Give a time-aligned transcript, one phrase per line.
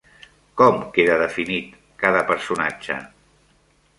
[0.61, 2.97] Com queda definit cada personatge?